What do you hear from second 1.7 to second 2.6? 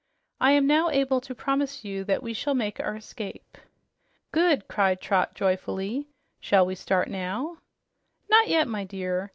you that we shall